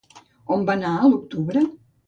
On 0.55 0.65
van 0.71 0.81
anar 0.87 0.95
a 1.03 1.13
l'octubre? 1.13 1.67